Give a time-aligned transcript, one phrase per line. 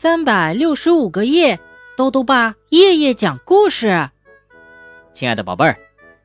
[0.00, 1.58] 三百六十五个夜，
[1.96, 4.10] 豆豆爸夜夜讲故事。
[5.12, 5.76] 亲爱的宝贝儿，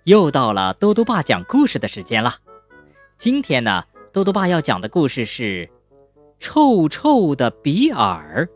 [0.04, 2.36] 又到了豆豆爸讲故事的时间了。
[3.18, 5.68] 今天呢，豆豆爸要讲的故事是
[6.38, 8.48] 《臭臭的比尔》。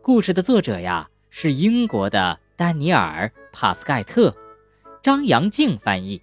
[0.00, 4.32] 故事的作者呀是英国的丹尼尔·帕斯盖特，
[5.02, 6.18] 张阳静翻译，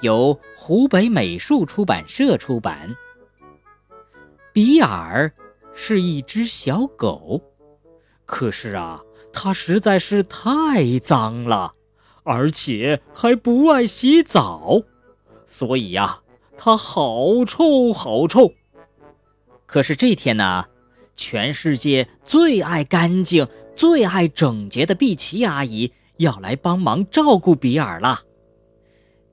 [0.00, 2.96] 由湖北美术出版社出版。
[4.54, 5.30] 比尔。
[5.78, 7.40] 是一只小狗，
[8.24, 11.74] 可是啊，它实在是太脏了，
[12.24, 14.82] 而且还不爱洗澡，
[15.44, 16.22] 所以呀，
[16.56, 18.52] 它好臭好臭。
[19.66, 20.64] 可是这天呢，
[21.14, 23.46] 全世界最爱干净、
[23.76, 28.22] 最爱整洁的碧琪阿姨要来帮忙照顾比尔了。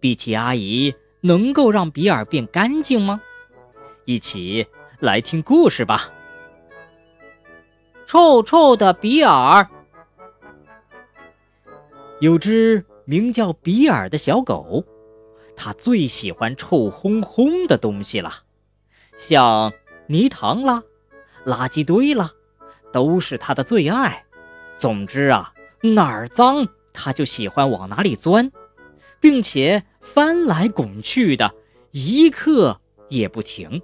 [0.02, 3.22] 碧琪阿姨能够让比尔变干净吗？
[4.04, 4.68] 一起
[5.00, 6.12] 来听故事吧。
[8.14, 9.68] 臭臭的比尔，
[12.20, 14.86] 有只名叫比尔的小狗，
[15.56, 18.32] 它最喜欢臭烘烘的东西了，
[19.18, 19.74] 像
[20.06, 20.84] 泥塘啦、
[21.44, 22.30] 垃圾堆啦，
[22.92, 24.24] 都是它的最爱。
[24.78, 28.52] 总之啊，哪儿脏它就喜欢往哪里钻，
[29.20, 31.52] 并且翻来滚去的，
[31.90, 33.82] 一刻也不停。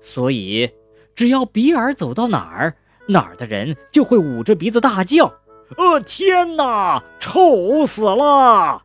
[0.00, 0.70] 所以，
[1.14, 2.74] 只要比尔走到哪儿，
[3.08, 5.32] 哪儿的人就会捂着鼻子大叫
[5.76, 8.82] ：“呃，天哪，臭死了！”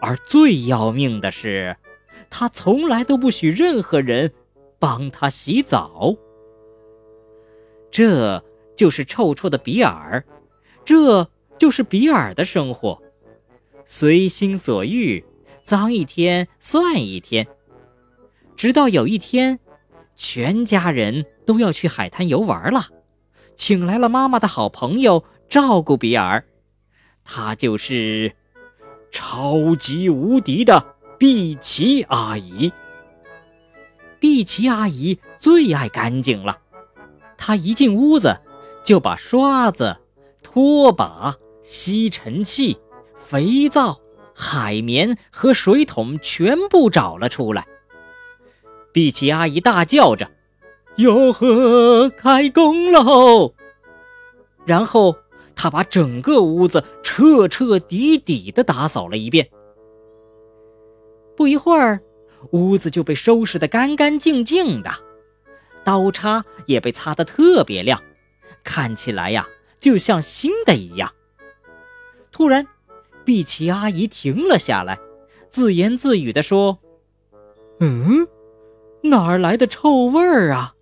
[0.00, 1.76] 而最要命的是，
[2.28, 4.32] 他从来都不许任何人
[4.78, 6.16] 帮他洗澡。
[7.90, 8.42] 这
[8.76, 10.24] 就是臭臭的比尔，
[10.84, 11.28] 这
[11.58, 13.02] 就是比尔的生活，
[13.84, 15.24] 随心所欲，
[15.62, 17.46] 脏一天算一天。
[18.56, 19.58] 直到有一天，
[20.16, 21.26] 全家人。
[21.50, 22.86] 都要去海滩游玩了，
[23.56, 26.44] 请来了妈妈的好朋友照顾比尔，
[27.24, 28.36] 她就是
[29.10, 32.72] 超级无敌的碧琪阿姨。
[34.20, 36.56] 碧琪阿姨最爱干净了，
[37.36, 38.38] 她一进屋子
[38.84, 39.96] 就把刷子、
[40.44, 41.34] 拖把、
[41.64, 42.78] 吸尘器、
[43.16, 44.00] 肥皂、
[44.32, 47.66] 海绵和水桶全部找了出来。
[48.92, 50.30] 碧琪阿姨大叫着。
[51.00, 53.54] 哟呵，开工喽！
[54.66, 55.16] 然后
[55.56, 59.48] 他把整个屋子彻彻底底的打扫了一遍。
[61.34, 62.00] 不一会儿，
[62.50, 64.90] 屋子就被收拾得干干净净的，
[65.82, 67.98] 刀叉也被擦得特别亮，
[68.62, 69.48] 看起来呀，
[69.80, 71.10] 就像新的一样。
[72.30, 72.66] 突然，
[73.24, 74.98] 碧琪阿姨停了下来，
[75.48, 76.78] 自言自语地说
[77.80, 78.28] ：“嗯，
[79.02, 80.74] 哪儿来的臭味儿啊？”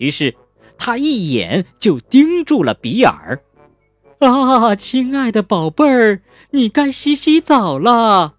[0.00, 0.34] 于是，
[0.78, 3.42] 他一眼就盯住了比尔。
[4.18, 8.34] 啊，亲爱的宝贝儿，你该洗洗澡了。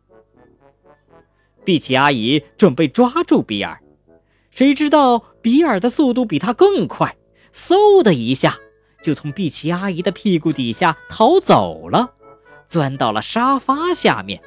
[1.64, 3.80] 碧琪阿姨准备抓住比尔，
[4.50, 7.16] 谁知道比尔的速度比他更快，
[7.54, 8.58] 嗖的一下
[9.04, 12.14] 就从碧琪阿姨的屁股底下逃走了，
[12.68, 14.42] 钻到了沙发下面。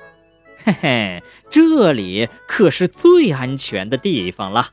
[0.65, 4.71] 嘿嘿，这里可是最安全的地方了。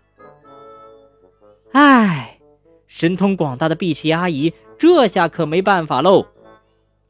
[1.73, 2.30] 唉，
[2.93, 6.27] 神通广大的碧琪阿姨这下可没办法喽。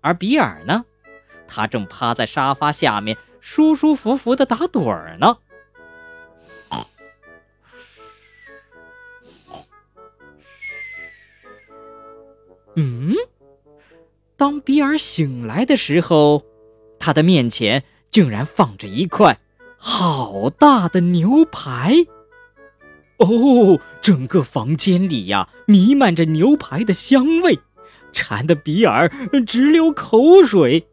[0.01, 0.85] 而比尔呢，
[1.47, 5.37] 他正趴在沙发下面，舒舒服服的打盹儿呢。
[12.75, 13.15] 嗯，
[14.37, 16.45] 当比尔醒来的时候，
[16.99, 19.39] 他的面前竟然放着一块
[19.77, 21.95] 好大的牛排。
[23.21, 27.59] 哦，整个房间里呀，弥漫着牛排的香味，
[28.11, 29.07] 馋得比尔
[29.45, 30.87] 直流口水。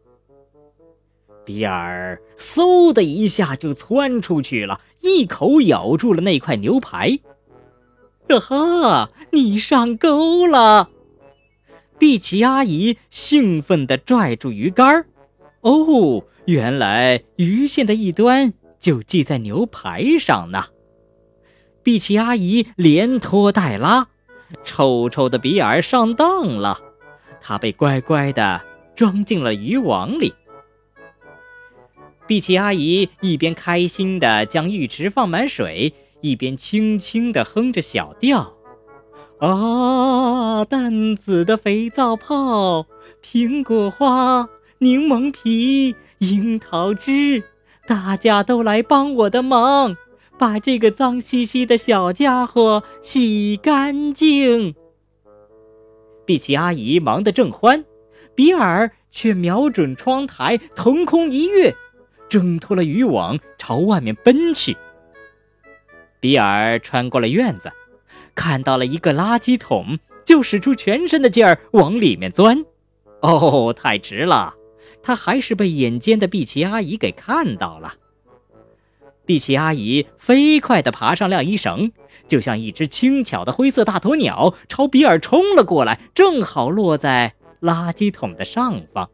[1.43, 7.17] 比尔嗖的一下就窜出去了，一口咬住了那块牛排。
[8.27, 10.91] 哈哈，你上钩了！
[11.97, 15.05] 碧琪阿姨兴奋地拽住鱼竿
[15.61, 20.65] 哦，原来鱼线的一端就系在牛排上呢。
[21.89, 24.05] 碧琪阿姨连拖带拉，
[24.63, 26.77] 臭臭的比尔上当了，
[27.41, 28.61] 他被乖乖地
[28.95, 30.31] 装进了渔网里。
[32.27, 35.91] 碧琪阿姨一边开心地将浴池放满水，
[36.21, 38.53] 一边轻轻地哼着小调
[39.41, 42.85] ：“啊，淡紫的肥皂泡，
[43.23, 44.47] 苹果花，
[44.77, 47.41] 柠檬皮，樱桃汁，
[47.87, 49.97] 大家都来帮我的忙。”
[50.39, 54.73] 把这个脏兮兮的小家伙洗干净。
[56.25, 57.83] 碧琪阿姨忙得正欢，
[58.33, 61.75] 比尔却瞄准窗台，腾空一跃，
[62.29, 64.77] 挣脱了渔网，朝外面奔去。
[66.21, 67.69] 比尔穿过了院子，
[68.33, 72.63] 看到了一个垃圾桶，就使出全身的劲儿往里面钻。
[73.21, 74.53] 哦，太迟了，
[75.03, 77.95] 他还是被眼尖的碧琪阿姨给看到了。
[79.29, 81.91] 碧琪阿姨飞快地爬上晾衣绳，
[82.27, 89.07] 就像一只轻巧的灰色大鸵鸟，朝比尔冲了过来，正好落在垃圾桶的上方。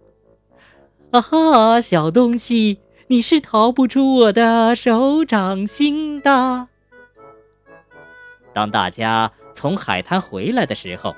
[1.11, 6.69] 啊哈，小东西，你是逃不出我的手掌心的。
[8.53, 11.13] 当大家从海滩回来的时候，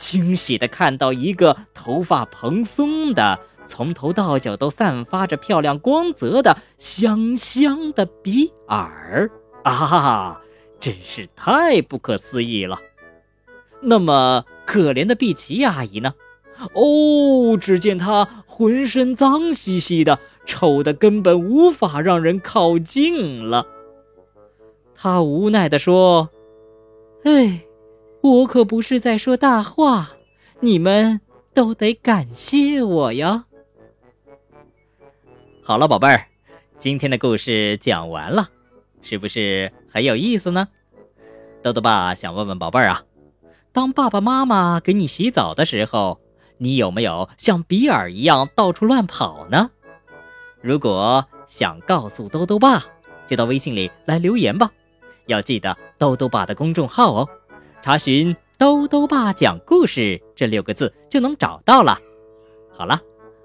[0.00, 3.38] 惊喜地看到一个头发蓬松的。
[3.66, 9.30] 从头到脚都散发着漂亮光泽的香香的比尔
[9.62, 10.40] 啊，
[10.80, 12.80] 真是太不可思议了。
[13.80, 16.14] 那么可怜的碧琪阿姨呢？
[16.74, 23.64] 哦，只见她浑身脏兮兮的，丑的根本无法让人靠近了。
[24.96, 26.28] 她无奈地说
[27.22, 27.60] ：“哎，
[28.22, 30.10] 我可不是在说大话，
[30.60, 31.20] 你们
[31.54, 33.44] 都得感谢我呀。”
[35.62, 36.26] 好了，宝贝儿，
[36.78, 38.48] 今天的故事讲完了，
[39.02, 40.68] 是不是很有意思呢？
[41.62, 43.02] 豆豆爸想问问宝贝儿啊，
[43.72, 46.20] 当爸爸妈妈给你洗澡的时候，
[46.58, 49.70] 你有没有像比尔一样到处乱跑呢？
[50.60, 52.82] 如果想告诉豆豆爸，
[53.26, 54.70] 就到微信里来留言吧，
[55.26, 57.28] 要记得豆豆爸的公众号哦，
[57.82, 61.98] 查询“兜兜爸讲故事”这六个字就能找到了。
[62.70, 63.00] 好了，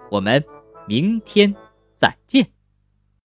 [0.10, 0.44] 我们
[0.88, 1.54] 明天。
[1.98, 2.55] 再见。